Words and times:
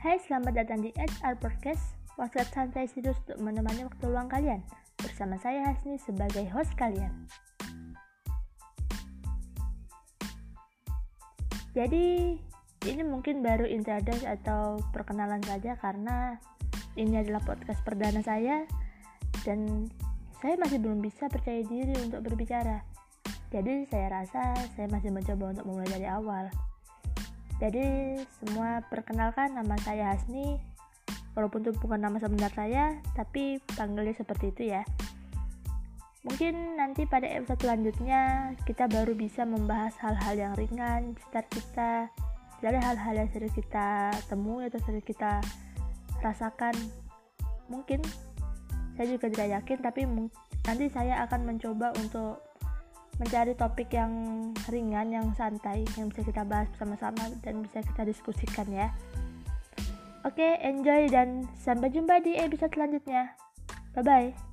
Hai, 0.00 0.16
selamat 0.16 0.56
datang 0.56 0.80
di 0.80 0.96
HR 0.96 1.36
Podcast, 1.44 1.92
podcast 2.16 2.56
santai 2.56 2.88
serius 2.88 3.20
untuk 3.28 3.36
menemani 3.44 3.84
waktu 3.84 4.08
luang 4.08 4.32
kalian. 4.32 4.64
Bersama 4.96 5.36
saya 5.36 5.60
Hasni 5.60 6.00
sebagai 6.00 6.40
host 6.56 6.72
kalian. 6.80 7.12
Jadi, 11.76 12.32
ini 12.88 13.02
mungkin 13.04 13.44
baru 13.44 13.68
introduce 13.68 14.24
atau 14.24 14.80
perkenalan 14.88 15.44
saja 15.44 15.76
karena 15.76 16.40
ini 16.96 17.20
adalah 17.20 17.44
podcast 17.44 17.84
perdana 17.84 18.24
saya 18.24 18.64
dan 19.44 19.84
saya 20.40 20.56
masih 20.56 20.80
belum 20.80 21.04
bisa 21.04 21.28
percaya 21.28 21.60
diri 21.60 21.92
untuk 22.00 22.24
berbicara. 22.24 22.88
Jadi 23.52 23.84
saya 23.92 24.08
rasa 24.08 24.56
saya 24.80 24.88
masih 24.88 25.12
mencoba 25.12 25.52
untuk 25.52 25.68
memulai 25.68 25.92
dari 25.92 26.08
awal. 26.08 26.48
Jadi 27.60 28.16
semua 28.40 28.80
perkenalkan 28.88 29.52
nama 29.52 29.76
saya 29.84 30.16
Hasni. 30.16 30.56
Walaupun 31.36 31.62
itu 31.62 31.70
bukan 31.78 32.02
nama 32.02 32.18
sebenar 32.18 32.50
saya 32.50 32.98
Tapi 33.14 33.62
panggilnya 33.78 34.16
seperti 34.18 34.50
itu 34.50 34.62
ya. 34.74 34.82
Mungkin 36.26 36.74
nanti 36.74 37.06
pada 37.06 37.24
episode 37.28 37.62
selanjutnya 37.62 38.52
Kita 38.66 38.90
baru 38.90 39.14
bisa 39.14 39.46
membahas 39.46 39.94
hal-hal 40.02 40.34
yang 40.34 40.52
ringan 40.58 41.14
Sekitar 41.20 41.46
kita. 41.52 41.92
Dari 42.60 42.76
hal-hal 42.76 43.14
yang 43.14 43.30
sering 43.30 43.52
kita 43.54 44.10
temui 44.26 44.66
Atau 44.66 44.80
sering 44.82 45.04
kita 45.04 45.38
rasakan. 46.24 46.74
Mungkin 47.70 48.02
Saya 48.98 49.06
juga 49.06 49.30
tidak 49.30 49.48
yakin 49.60 49.78
Tapi 49.84 50.00
nanti 50.66 50.90
saya 50.90 51.24
akan 51.28 51.46
mencoba 51.46 51.94
untuk 51.96 52.49
mencari 53.20 53.52
topik 53.52 53.92
yang 53.92 54.12
ringan, 54.72 55.12
yang 55.12 55.28
santai, 55.36 55.84
yang 56.00 56.08
bisa 56.08 56.24
kita 56.24 56.40
bahas 56.42 56.66
bersama-sama 56.72 57.28
dan 57.44 57.60
bisa 57.60 57.84
kita 57.84 58.08
diskusikan 58.08 58.66
ya. 58.72 58.88
Oke, 60.24 60.56
enjoy 60.64 61.08
dan 61.12 61.44
sampai 61.60 61.92
jumpa 61.92 62.24
di 62.24 62.36
episode 62.36 62.72
selanjutnya. 62.72 63.36
Bye 63.92 64.04
bye. 64.04 64.49